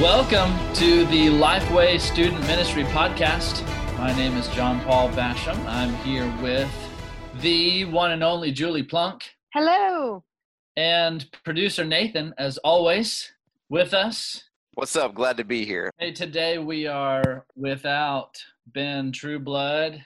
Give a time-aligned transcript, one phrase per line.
[0.00, 3.62] Welcome to the Lifeway Student Ministry Podcast.
[3.98, 5.62] My name is John Paul Basham.
[5.66, 6.72] I'm here with
[7.42, 9.24] the one and only Julie Plunk.
[9.52, 10.24] Hello.
[10.74, 13.30] And producer Nathan, as always,
[13.68, 14.42] with us.
[14.72, 15.14] What's up?
[15.14, 15.90] Glad to be here.
[15.98, 20.02] Hey, today we are without Ben Trueblood,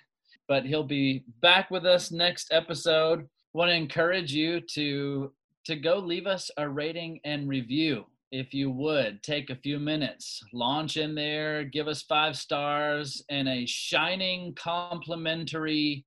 [0.49, 3.29] but he'll be back with us next episode.
[3.53, 5.33] Want to encourage you to
[5.67, 10.43] to go leave us a rating and review if you would take a few minutes
[10.53, 16.05] launch in there give us five stars and a shining complimentary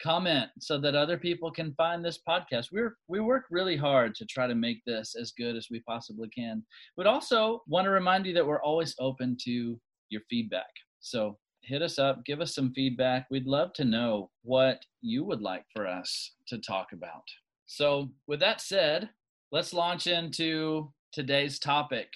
[0.00, 2.68] comment so that other people can find this podcast.
[2.70, 6.28] We're we work really hard to try to make this as good as we possibly
[6.28, 6.62] can.
[6.96, 9.80] But also want to remind you that we're always open to
[10.10, 10.70] your feedback.
[11.00, 13.26] So hit us up give us some feedback.
[13.32, 17.24] We'd love to know what you would like for us to talk about.
[17.66, 19.10] So with that said
[19.50, 22.08] let's launch into today's topic.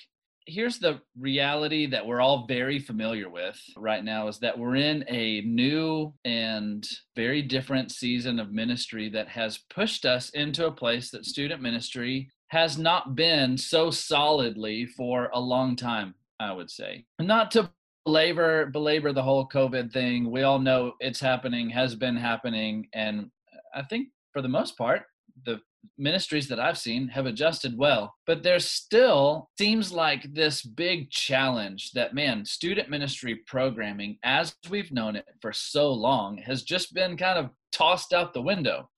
[0.46, 5.04] Here's the reality that we're all very familiar with right now is that we're in
[5.08, 11.10] a new and very different season of ministry that has pushed us into a place
[11.10, 17.04] that student ministry has not been so solidly for a long time, I would say.
[17.20, 17.70] Not to
[18.04, 20.30] belabor belabor the whole COVID thing.
[20.30, 23.30] We all know it's happening, has been happening, and
[23.74, 25.02] I think for the most part,
[25.46, 25.60] the
[25.98, 31.92] ministries that I've seen have adjusted well, but there still seems like this big challenge
[31.92, 37.16] that, man, student ministry programming, as we've known it for so long, has just been
[37.16, 38.88] kind of tossed out the window.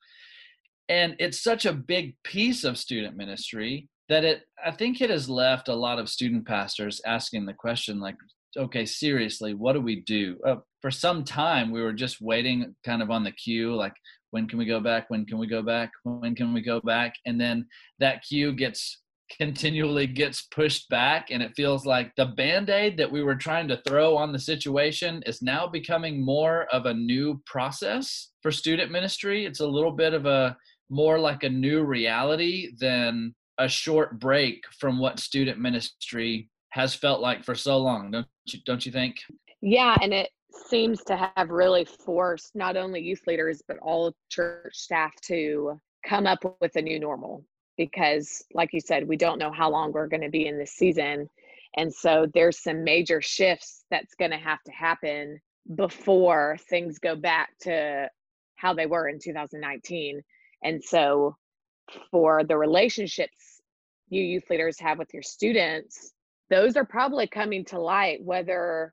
[0.88, 5.28] And it's such a big piece of student ministry that it, I think it has
[5.28, 8.16] left a lot of student pastors asking the question, like,
[8.56, 10.38] okay, seriously, what do we do?
[10.46, 13.95] Uh, for some time, we were just waiting kind of on the queue, like,
[14.33, 15.06] when can we go back?
[15.08, 15.90] When can we go back?
[16.02, 17.14] When can we go back?
[17.24, 17.67] And then
[18.00, 19.00] that queue gets
[19.39, 23.80] continually gets pushed back and it feels like the band-aid that we were trying to
[23.89, 29.46] throw on the situation is now becoming more of a new process for student ministry.
[29.46, 30.55] It's a little bit of a
[30.90, 37.22] more like a new reality than a short break from what student ministry has felt
[37.22, 39.16] like for so long don't you don't you think?
[39.62, 40.28] Yeah and it
[40.68, 46.26] seems to have really forced not only youth leaders but all church staff to come
[46.26, 47.44] up with a new normal.
[47.76, 50.72] Because like you said we don't know how long we're going to be in this
[50.72, 51.28] season.
[51.76, 55.40] And so there's some major shifts that's going to have to happen
[55.76, 58.08] before things go back to
[58.56, 60.22] how they were in 2019
[60.62, 61.36] and so
[62.10, 63.60] for the relationships
[64.08, 66.12] you youth leaders have with your students
[66.50, 68.92] those are probably coming to light whether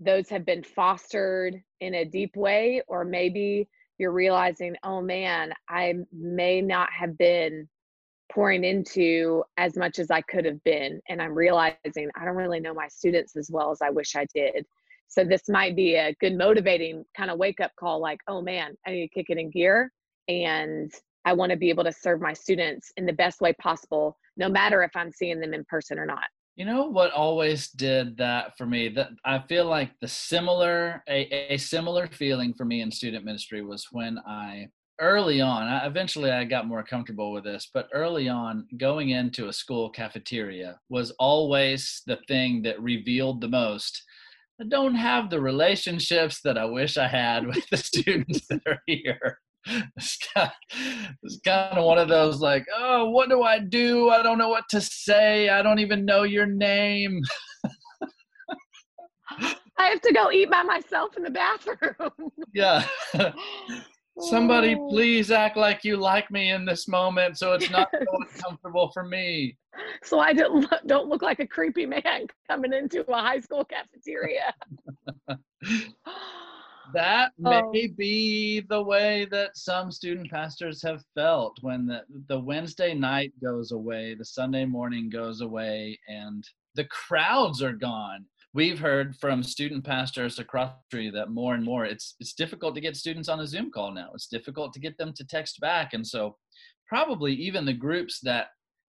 [0.00, 5.94] those have been fostered in a deep way, or maybe you're realizing, oh man, I
[6.12, 7.68] may not have been
[8.30, 11.00] pouring into as much as I could have been.
[11.08, 14.26] And I'm realizing I don't really know my students as well as I wish I
[14.34, 14.66] did.
[15.08, 18.76] So this might be a good motivating kind of wake up call like, oh man,
[18.86, 19.90] I need to kick it in gear.
[20.28, 20.92] And
[21.24, 24.48] I want to be able to serve my students in the best way possible, no
[24.48, 26.24] matter if I'm seeing them in person or not.
[26.58, 28.88] You know what always did that for me?
[28.88, 33.62] That I feel like the similar a, a similar feeling for me in student ministry
[33.62, 34.66] was when I
[35.00, 39.46] early on I, eventually i got more comfortable with this but early on going into
[39.46, 44.02] a school cafeteria was always the thing that revealed the most
[44.60, 48.82] i don't have the relationships that i wish i had with the students that are
[48.86, 49.38] here
[49.96, 54.10] it's kind, of, it's kind of one of those like, oh, what do I do?
[54.10, 55.48] I don't know what to say.
[55.48, 57.20] I don't even know your name.
[59.78, 62.10] I have to go eat by myself in the bathroom.
[62.54, 62.84] yeah.
[64.20, 64.88] Somebody oh.
[64.88, 69.04] please act like you like me in this moment so it's not so uncomfortable for
[69.04, 69.56] me.
[70.02, 73.64] So I don't look, don't look like a creepy man coming into a high school
[73.64, 74.52] cafeteria
[76.94, 77.94] that may oh.
[77.96, 83.72] be the way that some student pastors have felt when the, the Wednesday night goes
[83.72, 86.44] away, the Sunday morning goes away, and
[86.74, 88.24] the crowds are gone.
[88.54, 92.74] We've heard from student pastors across the country that more and more it's it's difficult
[92.74, 94.10] to get students on a Zoom call now.
[94.14, 95.92] It's difficult to get them to text back.
[95.92, 96.36] And so
[96.86, 98.46] probably even the groups that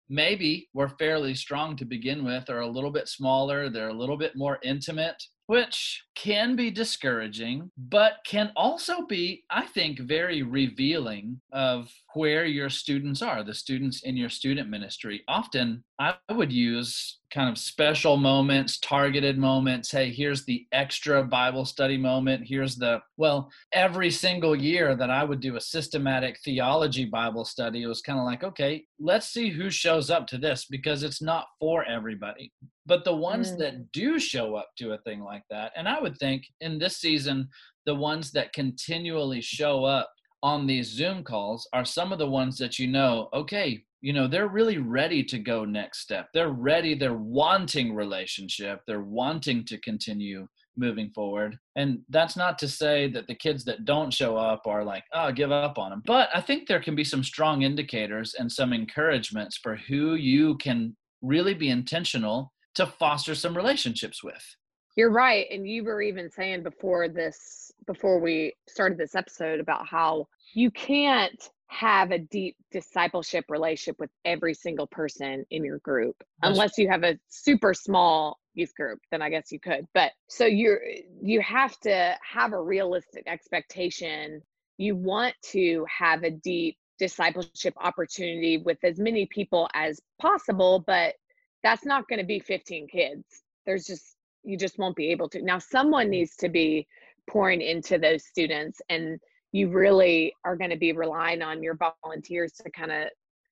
[0.08, 4.16] maybe were fairly strong to begin with are a little bit smaller, they're a little
[4.16, 11.40] bit more intimate which can be discouraging, but can also be, I think, very revealing
[11.52, 15.22] of where your students are, the students in your student ministry.
[15.26, 19.90] Often I would use kind of special moments, targeted moments.
[19.90, 22.46] Hey, here's the extra Bible study moment.
[22.46, 27.84] Here's the, well, every single year that I would do a systematic theology Bible study,
[27.84, 31.22] it was kind of like, okay, let's see who shows up to this because it's
[31.22, 32.52] not for everybody.
[32.88, 33.58] But the ones Mm.
[33.58, 36.96] that do show up to a thing like that and i would think in this
[36.96, 37.48] season
[37.86, 40.10] the ones that continually show up
[40.42, 43.68] on these zoom calls are some of the ones that you know okay
[44.00, 46.28] you know they're really ready to go next step.
[46.32, 50.46] They're ready they're wanting relationship they're wanting to continue
[50.76, 51.58] moving forward.
[51.74, 55.32] And that's not to say that the kids that don't show up are like oh
[55.32, 58.72] give up on them but i think there can be some strong indicators and some
[58.72, 64.56] encouragements for who you can really be intentional to foster some relationships with.
[64.96, 65.46] You're right.
[65.50, 70.70] And you were even saying before this, before we started this episode about how you
[70.70, 76.88] can't have a deep discipleship relationship with every single person in your group unless you
[76.88, 79.86] have a super small youth group then i guess you could.
[79.92, 80.80] But so you're
[81.22, 84.40] you have to have a realistic expectation.
[84.78, 91.14] You want to have a deep discipleship opportunity with as many people as possible but
[91.62, 93.24] that's not going to be 15 kids.
[93.66, 95.42] There's just you just won't be able to.
[95.42, 96.86] Now someone needs to be
[97.28, 99.18] pouring into those students and
[99.52, 103.08] you really are going to be relying on your volunteers to kind of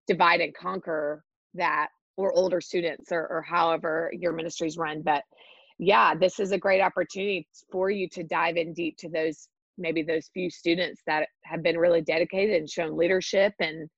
[0.06, 1.23] divide and conquer
[1.55, 5.03] that or older students or, or however your ministries run.
[5.03, 5.23] But
[5.79, 9.49] yeah this is a great opportunity for you to dive in deep to those
[9.79, 13.88] maybe those few students that have been really dedicated and shown leadership and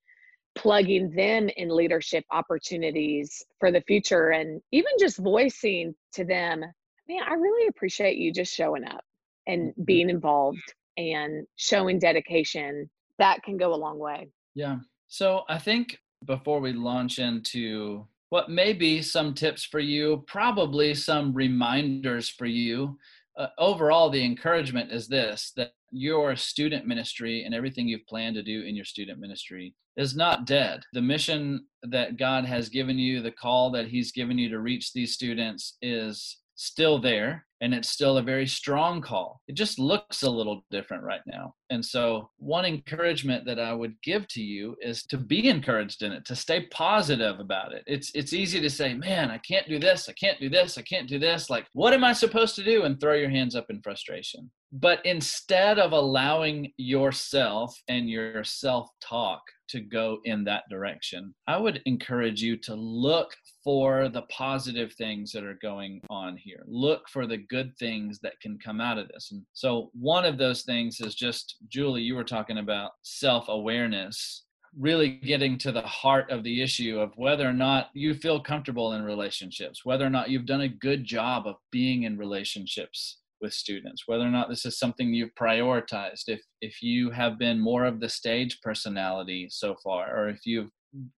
[0.59, 6.61] plugging them in leadership opportunities for the future and even just voicing to them
[7.09, 9.03] man i really appreciate you just showing up
[9.47, 9.87] and Mhm.
[9.87, 14.79] being involved and showing dedication that can go a long way Yeah.
[15.07, 20.95] So I think before we launch into what may be some tips for you, probably
[20.95, 22.99] some reminders for you,
[23.37, 28.43] uh, overall, the encouragement is this that your student ministry and everything you've planned to
[28.43, 30.83] do in your student ministry is not dead.
[30.93, 34.93] The mission that God has given you, the call that He's given you to reach
[34.93, 39.41] these students is still there and it's still a very strong call.
[39.49, 41.55] It just looks a little different right now.
[41.71, 46.13] And so, one encouragement that I would give to you is to be encouraged in
[46.13, 47.83] it, to stay positive about it.
[47.87, 50.09] It's it's easy to say, "Man, I can't do this.
[50.09, 50.79] I can't do this.
[50.79, 53.57] I can't do this." Like, what am I supposed to do and throw your hands
[53.57, 54.51] up in frustration.
[54.73, 61.81] But instead of allowing yourself and your self-talk to go in that direction, I would
[61.87, 63.35] encourage you to look
[63.65, 66.63] for the positive things that are going on here.
[66.67, 69.31] Look for the good things that can come out of this.
[69.33, 74.45] And so, one of those things is just, Julie, you were talking about self awareness,
[74.79, 78.93] really getting to the heart of the issue of whether or not you feel comfortable
[78.93, 83.53] in relationships, whether or not you've done a good job of being in relationships with
[83.53, 86.25] students whether or not this is something you've prioritized.
[86.29, 90.71] If if you have been more of the stage personality so far or if you've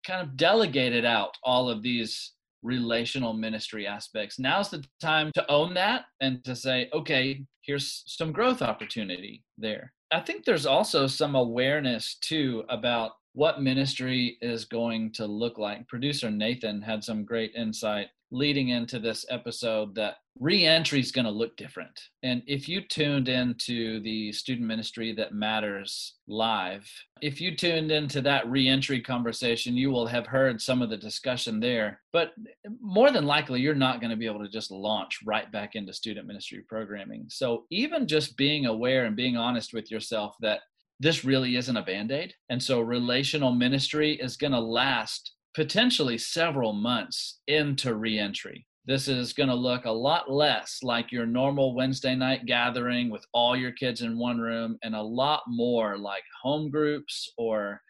[0.06, 2.32] kind of delegated out all of these
[2.62, 8.32] relational ministry aspects now's the time to own that and to say okay here's some
[8.32, 9.93] growth opportunity there.
[10.11, 15.87] I think there's also some awareness too about what ministry is going to look like.
[15.87, 21.31] Producer nathan had some great insight leading into this episode that reentry is going to
[21.31, 21.99] look different.
[22.22, 26.89] And if you tuned into the student ministry that matters live,
[27.20, 31.60] if you tuned into that reentry conversation, you will have heard some of the discussion
[31.60, 32.01] there.
[32.13, 32.32] But
[32.81, 35.93] more than likely, you're not going to be able to just launch right back into
[35.93, 37.27] student ministry programming.
[37.29, 40.60] So even just being aware and being honest with yourself that
[41.01, 42.34] this really isn't a band aid.
[42.51, 48.67] And so relational ministry is going to last potentially several months into reentry.
[48.87, 53.25] This is going to look a lot less like your normal Wednesday night gathering with
[53.33, 57.81] all your kids in one room and a lot more like home groups or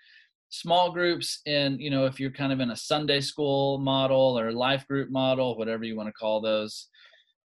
[0.50, 4.52] small groups in, you know, if you're kind of in a Sunday school model or
[4.52, 6.88] life group model, whatever you want to call those,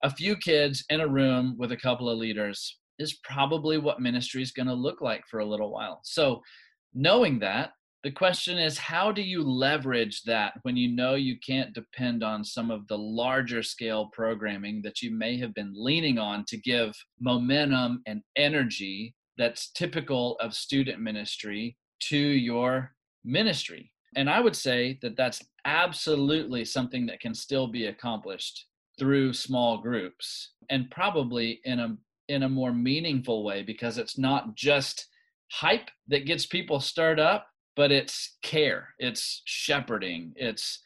[0.03, 4.41] a few kids in a room with a couple of leaders is probably what ministry
[4.41, 5.99] is going to look like for a little while.
[6.03, 6.41] So,
[6.93, 7.71] knowing that,
[8.03, 12.43] the question is, how do you leverage that when you know you can't depend on
[12.43, 16.93] some of the larger scale programming that you may have been leaning on to give
[17.21, 22.91] momentum and energy that's typical of student ministry to your
[23.23, 23.89] ministry?
[24.17, 28.67] And I would say that that's absolutely something that can still be accomplished
[28.99, 31.97] through small groups and probably in a
[32.29, 35.07] in a more meaningful way because it's not just
[35.51, 40.79] hype that gets people stirred up but it's care, it's shepherding, it's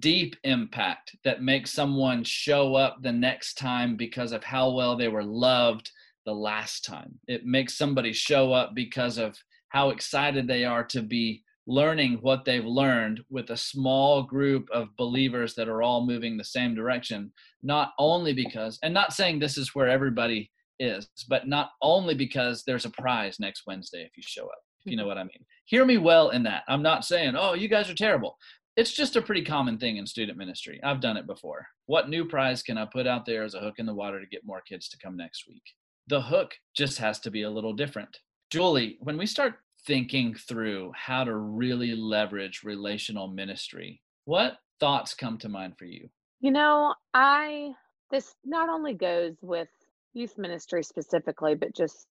[0.00, 5.08] deep impact that makes someone show up the next time because of how well they
[5.08, 5.90] were loved
[6.26, 7.18] the last time.
[7.26, 9.36] It makes somebody show up because of
[9.70, 14.96] how excited they are to be learning what they've learned with a small group of
[14.96, 17.30] believers that are all moving the same direction,
[17.62, 22.62] not only because, and not saying this is where everybody is, but not only because
[22.64, 25.44] there's a prize next Wednesday if you show up, you know what I mean.
[25.66, 26.62] Hear me well in that.
[26.68, 28.38] I'm not saying, oh, you guys are terrible.
[28.76, 30.80] It's just a pretty common thing in student ministry.
[30.84, 31.66] I've done it before.
[31.86, 34.26] What new prize can I put out there as a hook in the water to
[34.26, 35.62] get more kids to come next week?
[36.06, 38.18] The hook just has to be a little different.
[38.50, 45.38] Julie, when we start thinking through how to really leverage relational ministry, what thoughts come
[45.38, 46.08] to mind for you?
[46.40, 47.72] You know, I,
[48.10, 49.68] this not only goes with
[50.14, 52.06] youth ministry specifically, but just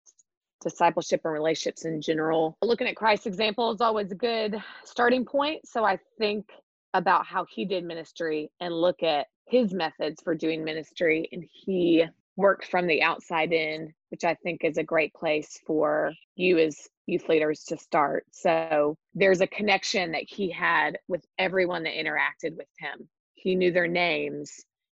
[0.62, 2.58] discipleship and relationships in general.
[2.62, 5.68] Looking at Christ's example is always a good starting point.
[5.68, 6.50] So I think
[6.94, 11.28] about how he did ministry and look at his methods for doing ministry.
[11.32, 16.14] And he worked from the outside in, which I think is a great place for
[16.36, 18.26] you as youth leaders to start.
[18.32, 23.08] So there's a connection that he had with everyone that interacted with him.
[23.34, 24.52] He knew their names.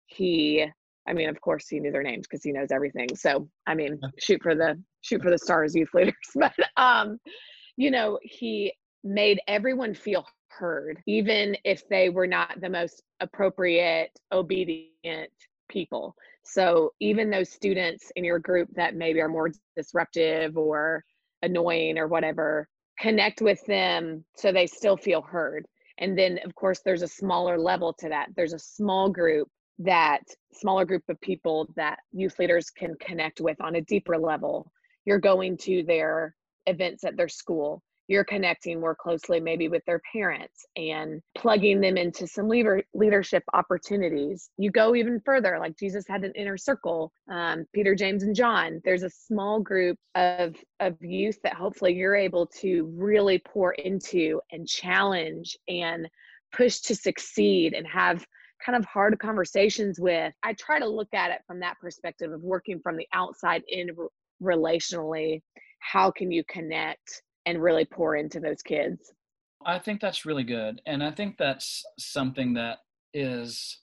[0.06, 0.66] He,
[1.08, 3.16] I mean, of course, he knew their names because he knows everything.
[3.16, 6.16] So, I mean, shoot for the shoot for the stars, youth leaders.
[6.36, 7.20] But, um,
[7.78, 14.12] you know, he made everyone feel heard, even if they were not the most appropriate,
[14.32, 15.32] obedient
[15.70, 16.16] people.
[16.44, 21.04] So even those students in your group that maybe are more disruptive or
[21.42, 22.68] annoying or whatever,
[23.00, 25.66] connect with them so they still feel heard.
[25.98, 28.30] And then, of course, there's a smaller level to that.
[28.36, 29.48] There's a small group
[29.80, 30.22] that
[30.54, 34.72] smaller group of people that youth leaders can connect with on a deeper level.
[35.06, 37.82] You're going to their events at their school.
[38.08, 43.44] You're connecting more closely maybe with their parents and plugging them into some leader, leadership
[43.54, 44.50] opportunities.
[44.58, 48.82] You go even further like jesus had an inner circle um, peter james and john.
[48.84, 54.42] There's a small group of of youth that hopefully you're able to really pour into
[54.52, 56.08] and challenge and
[56.52, 58.26] push to succeed and have
[58.66, 60.34] kind of hard conversations with.
[60.44, 63.90] I try to look at it from that perspective of working from the outside in
[64.42, 65.42] relationally
[65.80, 69.12] how can you connect and really pour into those kids.
[69.66, 70.82] I think that's really good.
[70.86, 72.80] And I think that's something that
[73.14, 73.80] is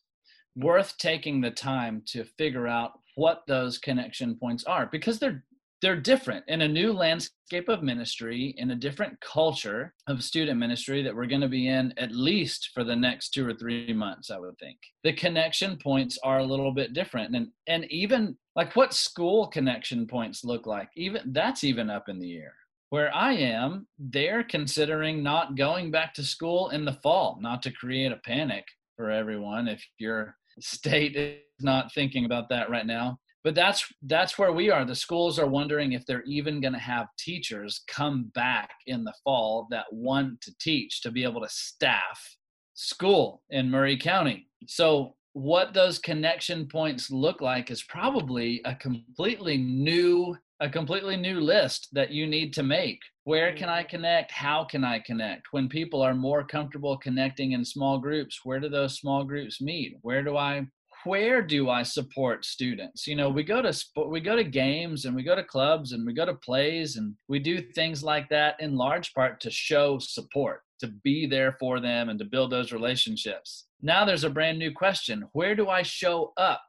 [0.57, 5.45] worth taking the time to figure out what those connection points are because they're
[5.81, 11.03] they're different in a new landscape of ministry in a different culture of student ministry
[11.03, 14.31] that we're going to be in at least for the next 2 or 3 months
[14.31, 14.79] I would think.
[15.05, 20.07] The connection points are a little bit different and and even like what school connection
[20.07, 22.55] points look like even that's even up in the air
[22.91, 27.73] where I am, they're considering not going back to school in the fall, not to
[27.73, 28.65] create a panic
[28.97, 33.19] for everyone if your state is not thinking about that right now.
[33.49, 34.85] But that's that's where we are.
[34.85, 39.15] The schools are wondering if they're even going to have teachers come back in the
[39.25, 42.37] fall that want to teach to be able to staff
[42.75, 44.49] school in murray County.
[44.67, 51.41] So what those connection points look like is probably a completely new a completely new
[51.41, 53.01] list that you need to make.
[53.25, 53.97] Where can I mm-hmm.
[53.97, 54.31] connect?
[54.31, 55.47] How can I connect?
[55.53, 59.97] When people are more comfortable connecting in small groups, where do those small groups meet?
[60.03, 60.67] Where do I
[61.05, 63.07] where do I support students?
[63.07, 65.93] You know, we go to sport, we go to games and we go to clubs
[65.93, 69.51] and we go to plays and we do things like that in large part to
[69.51, 73.67] show support, to be there for them and to build those relationships.
[73.81, 75.29] Now there's a brand new question.
[75.33, 76.63] Where do I show up?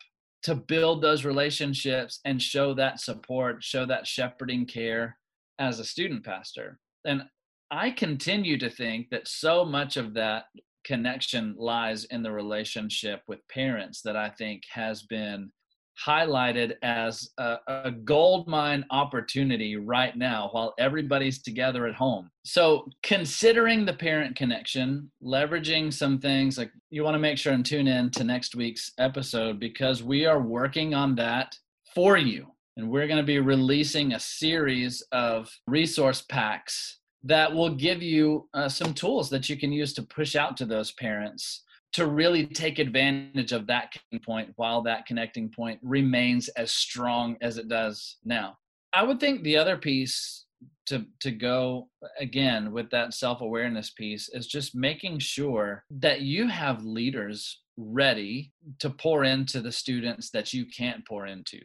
[0.43, 5.17] to build those relationships and show that support, show that shepherding care
[5.59, 6.79] as a student pastor.
[7.05, 7.23] And
[7.71, 10.45] I continue to think that so much of that
[10.83, 15.51] connection lies in the relationship with parents that I think has been
[16.05, 22.31] highlighted as a, a, gold mine opportunity right now while everybody's together at home.
[22.43, 27.65] So, considering the parent connection, leveraging some things like you want to make sure and
[27.65, 31.55] tune in to next week's episode because we are working on that
[31.93, 32.47] for you.
[32.77, 38.47] And we're going to be releasing a series of resource packs that will give you
[38.53, 42.45] uh, some tools that you can use to push out to those parents to really
[42.45, 48.17] take advantage of that point while that connecting point remains as strong as it does
[48.23, 48.57] now.
[48.93, 50.45] I would think the other piece
[50.87, 51.87] to to go
[52.19, 58.89] again with that self-awareness piece is just making sure that you have leaders ready to
[58.89, 61.59] pour into the students that you can't pour into.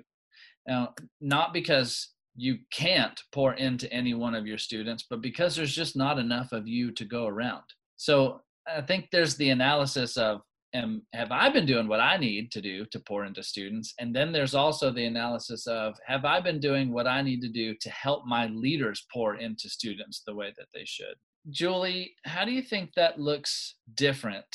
[0.67, 5.75] Now, not because you can't pour into any one of your students, but because there's
[5.75, 7.63] just not enough of you to go around.
[7.97, 10.41] So I think there's the analysis of
[10.75, 13.95] am have I been doing what I need to do to pour into students?
[13.99, 17.49] And then there's also the analysis of have I been doing what I need to
[17.49, 21.15] do to help my leaders pour into students the way that they should?
[21.51, 24.47] Julie, how do you think that looks different?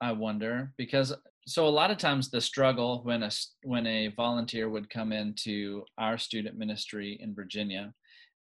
[0.00, 1.14] I wonder because
[1.46, 3.30] so a lot of times the struggle when a
[3.64, 7.92] when a volunteer would come into our student ministry in Virginia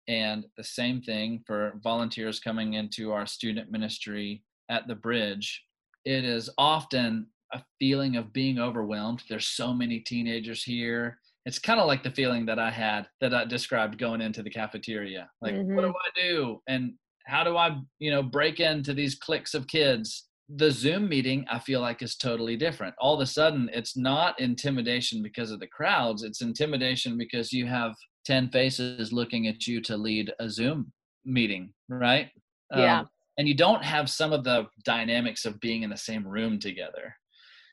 [0.08, 5.64] and the same thing for volunteers coming into our student ministry at the bridge
[6.06, 9.24] it is often a feeling of being overwhelmed.
[9.30, 11.20] There's so many teenagers here.
[11.46, 14.50] It's kind of like the feeling that i had that i described going into the
[14.50, 15.76] cafeteria like mm-hmm.
[15.76, 16.62] what do i do?
[16.68, 16.94] And
[17.26, 21.60] how do i you know break into these cliques of kids the zoom meeting i
[21.60, 22.96] feel like is totally different.
[23.00, 27.68] All of a sudden it's not intimidation because of the crowds it's intimidation because you
[27.68, 30.92] have 10 faces looking at you to lead a zoom
[31.24, 32.30] meeting right?
[32.76, 33.02] Yeah.
[33.02, 36.60] Um, and you don't have some of the dynamics of being in the same room
[36.60, 37.16] together.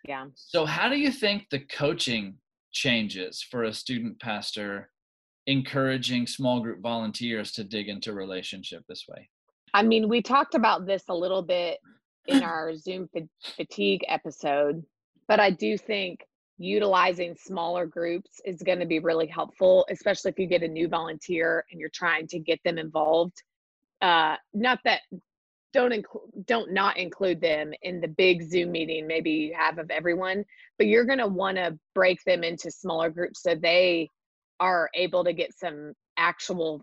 [0.07, 0.27] Yeah.
[0.35, 2.37] So how do you think the coaching
[2.73, 4.91] changes for a student pastor
[5.47, 9.29] encouraging small group volunteers to dig into relationship this way?
[9.75, 11.79] I mean we talked about this a little bit
[12.29, 13.09] in our zoom
[13.57, 14.83] fatigue episode
[15.29, 16.21] but i do think
[16.59, 20.89] utilizing smaller groups is going to be really helpful especially if you get a new
[20.89, 23.43] volunteer and you're trying to get them involved.
[24.01, 25.03] Uh not that
[25.73, 26.05] don't
[26.47, 30.45] don't not include them in the big zoom meeting maybe you have of everyone
[30.79, 34.09] but you're going to want to break them into smaller groups so they
[34.59, 36.83] are able to get some actual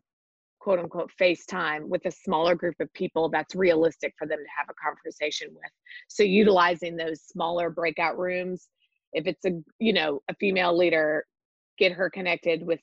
[0.63, 4.67] quote unquote FaceTime with a smaller group of people that's realistic for them to have
[4.69, 5.71] a conversation with.
[6.07, 8.69] So utilizing those smaller breakout rooms,
[9.11, 11.25] if it's a you know a female leader,
[11.77, 12.79] get her connected with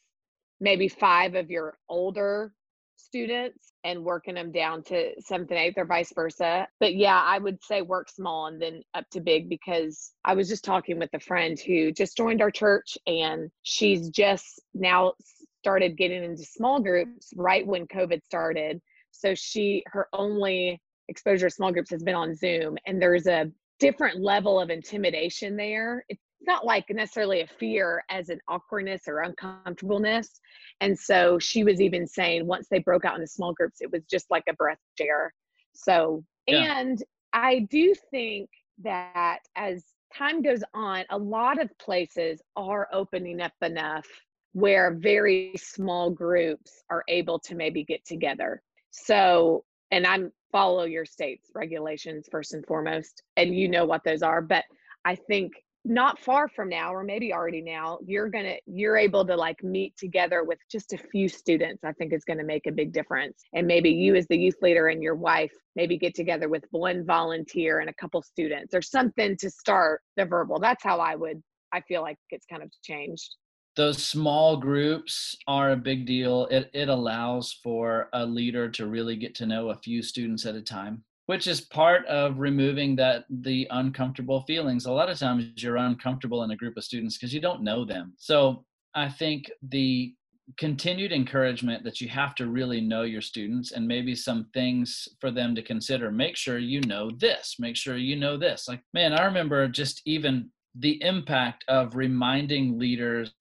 [0.61, 2.53] maybe five of your older
[2.99, 6.69] students and working them down to seventh and eighth or vice versa.
[6.81, 10.51] But yeah, I would say work small and then up to big because I was
[10.51, 15.15] just talking with a friend who just joined our church and she's just now
[15.61, 18.81] started getting into small groups right when COVID started.
[19.11, 23.51] So she, her only exposure to small groups has been on Zoom and there's a
[23.79, 26.05] different level of intimidation there.
[26.09, 30.41] It's not like necessarily a fear as an awkwardness or uncomfortableness.
[30.81, 34.03] And so she was even saying once they broke out into small groups, it was
[34.11, 35.35] just like a breath air.
[35.75, 36.79] So, yeah.
[36.79, 38.49] and I do think
[38.83, 39.85] that as
[40.17, 44.07] time goes on, a lot of places are opening up enough
[44.53, 48.63] where very small groups are able to maybe get together.
[48.91, 54.23] So, and I'm follow your state's regulations first and foremost, and you know what those
[54.23, 54.43] are.
[54.43, 54.65] But
[55.05, 55.53] I think
[55.85, 59.97] not far from now or maybe already now you're gonna you're able to like meet
[59.97, 63.45] together with just a few students i think is going to make a big difference
[63.55, 67.05] and maybe you as the youth leader and your wife maybe get together with one
[67.07, 71.43] volunteer and a couple students or something to start the verbal that's how i would
[71.73, 73.37] i feel like it's kind of changed
[73.77, 76.47] those small groups are a big deal.
[76.51, 80.55] It, it allows for a leader to really get to know a few students at
[80.55, 84.87] a time which is part of removing that the uncomfortable feelings.
[84.87, 87.85] A lot of times you're uncomfortable in a group of students because you don't know
[87.85, 88.15] them.
[88.17, 88.65] So
[88.97, 90.13] i think the
[90.57, 95.31] continued encouragement that you have to really know your students and maybe some things for
[95.31, 96.11] them to consider.
[96.11, 97.55] Make sure you know this.
[97.61, 98.67] Make sure you know this.
[98.67, 103.33] Like man i remember just even the impact of reminding leaders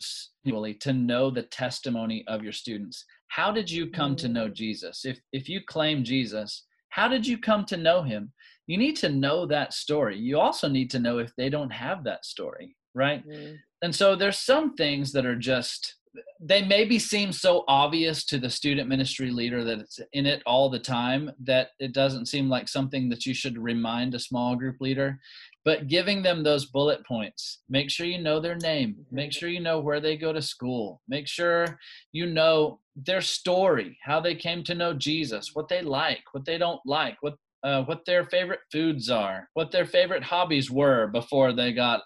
[0.80, 4.54] to know the testimony of your students how did you come to know mm.
[4.54, 8.32] jesus if if you claim jesus how did you come to know him?
[8.68, 10.18] You need to know that story.
[10.18, 13.28] You also need to know if they don't have that story, right?
[13.28, 13.56] Mm-hmm.
[13.82, 15.96] And so there's some things that are just
[16.42, 20.68] they maybe seem so obvious to the student ministry leader that it's in it all
[20.68, 24.78] the time that it doesn't seem like something that you should remind a small group
[24.82, 25.20] leader
[25.66, 27.60] but giving them those bullet points.
[27.70, 28.96] Make sure you know their name.
[29.12, 29.40] Make mm-hmm.
[29.40, 31.02] sure you know where they go to school.
[31.08, 31.78] Make sure
[32.12, 36.58] you know their story how they came to know jesus what they like what they
[36.58, 41.54] don't like what uh, what their favorite foods are what their favorite hobbies were before
[41.54, 42.02] they got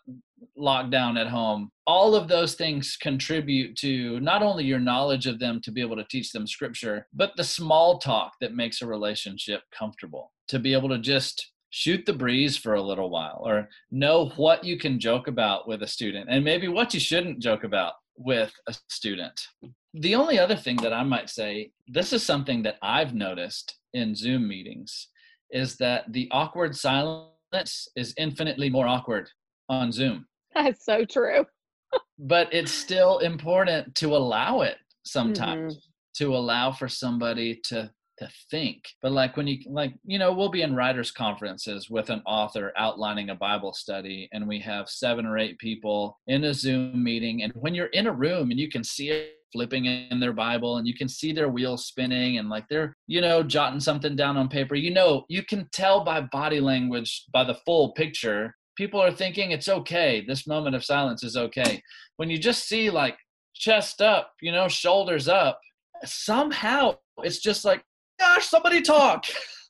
[0.56, 1.70] locked down at home.
[1.86, 5.96] All of those things contribute to not only your knowledge of them to be able
[5.96, 10.32] to teach them scripture but the small talk that makes a relationship comfortable.
[10.50, 14.64] To be able to just shoot the breeze for a little while or know what
[14.64, 18.54] you can joke about with a student and maybe what you shouldn't joke about with
[18.68, 19.48] a student.
[19.96, 24.14] The only other thing that I might say, this is something that I've noticed in
[24.14, 25.08] Zoom meetings,
[25.50, 29.28] is that the awkward silence is infinitely more awkward
[29.68, 30.28] on Zoom.
[30.54, 31.44] That's so true.
[32.20, 36.24] but it's still important to allow it sometimes, mm-hmm.
[36.24, 37.90] to allow for somebody to
[38.24, 42.10] to think but like when you like you know we'll be in writers conferences with
[42.10, 46.54] an author outlining a bible study and we have seven or eight people in a
[46.54, 50.20] zoom meeting and when you're in a room and you can see it flipping in
[50.20, 53.80] their Bible and you can see their wheels spinning and like they're, you know, jotting
[53.80, 54.74] something down on paper.
[54.74, 59.52] You know, you can tell by body language, by the full picture, people are thinking
[59.52, 60.26] it's okay.
[60.28, 61.82] This moment of silence is okay.
[62.18, 63.16] When you just see like
[63.54, 65.60] chest up, you know, shoulders up,
[66.04, 67.84] somehow it's just like,
[68.20, 69.26] gosh, somebody talk.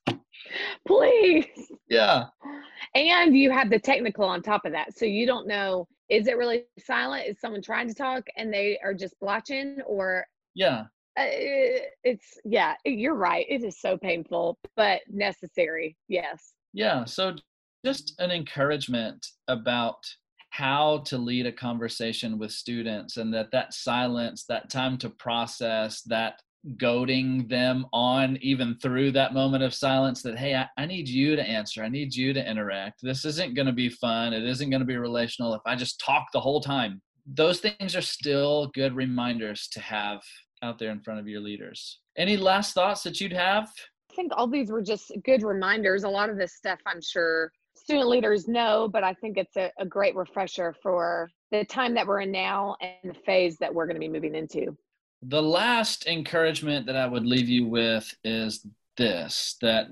[0.88, 1.46] Please.
[1.90, 2.26] Yeah.
[2.96, 4.98] And you have the technical on top of that.
[4.98, 7.28] So you don't know is it really silent?
[7.28, 10.26] Is someone trying to talk and they are just blotching or
[10.56, 10.84] yeah.
[11.18, 11.26] Uh,
[12.04, 13.46] it's yeah, you're right.
[13.50, 15.96] It is so painful, but necessary.
[16.08, 16.54] Yes.
[16.74, 17.06] Yeah.
[17.06, 17.36] So
[17.86, 19.98] just an encouragement about
[20.50, 26.02] how to lead a conversation with students and that that silence that time to process
[26.04, 26.42] that
[26.78, 31.36] goading them on even through that moment of silence that hey I, I need you
[31.36, 31.84] to answer.
[31.84, 33.00] I need you to interact.
[33.02, 34.34] This isn't going to be fun.
[34.34, 37.02] It isn't going to be relational if i just talk the whole time.
[37.26, 40.22] Those things are still good reminders to have
[40.62, 42.00] out there in front of your leaders.
[42.18, 43.70] Any last thoughts that you'd have?
[44.12, 46.04] I think all these were just good reminders.
[46.04, 49.72] A lot of this stuff i'm sure student leaders know but i think it's a,
[49.80, 53.86] a great refresher for the time that we're in now and the phase that we're
[53.86, 54.76] going to be moving into
[55.28, 58.66] the last encouragement that I would leave you with is
[58.98, 59.88] this that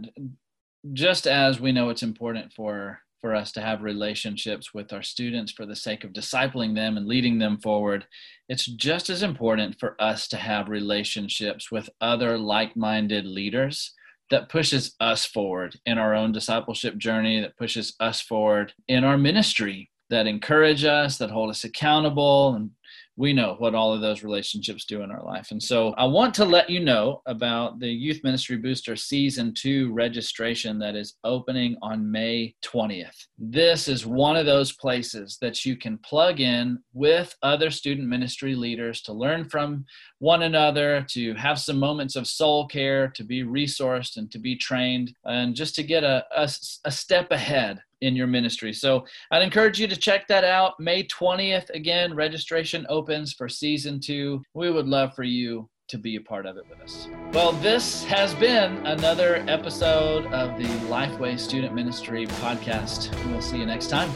[0.94, 5.52] just as we know it's important for for us to have relationships with our students
[5.52, 8.06] for the sake of discipling them and leading them forward
[8.50, 13.94] it's just as important for us to have relationships with other like-minded leaders
[14.30, 19.18] that pushes us forward in our own discipleship journey that pushes us forward in our
[19.18, 22.72] ministry that encourage us that hold us accountable and
[23.22, 25.52] we know what all of those relationships do in our life.
[25.52, 29.94] And so I want to let you know about the Youth Ministry Booster Season 2
[29.94, 33.28] registration that is opening on May 20th.
[33.38, 38.56] This is one of those places that you can plug in with other student ministry
[38.56, 39.86] leaders to learn from
[40.18, 44.56] one another, to have some moments of soul care, to be resourced and to be
[44.56, 46.50] trained, and just to get a, a,
[46.86, 48.74] a step ahead in your ministry.
[48.74, 50.80] So I'd encourage you to check that out.
[50.80, 54.42] May 20th, again, registration opens for season two.
[54.54, 57.10] We would love for you to be a part of it with us.
[57.34, 63.14] Well, this has been another episode of the Lifeway Student Ministry podcast.
[63.30, 64.10] We'll see you next time.